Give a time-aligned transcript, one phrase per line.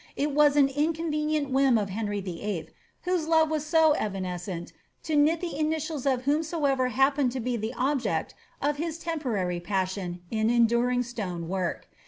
[0.15, 2.69] It was an inconvenient whim of Heniy Vlll.,
[3.03, 7.75] whose love was so evanescent, to knit the initials of whomsoeva happened to be the
[7.77, 8.33] object
[8.63, 11.87] of his temporary passion in enduring stooe work.